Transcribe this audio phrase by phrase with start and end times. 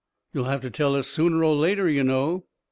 [0.33, 2.47] You'll have to tell us sooner or later, you know